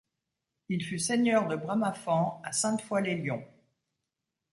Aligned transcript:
Il 0.69 0.83
fut 0.83 0.97
seigneur 0.97 1.47
de 1.47 1.55
Bramafan 1.55 2.41
à 2.43 2.51
Sainte-Foy-lès-Lyon. 2.53 3.43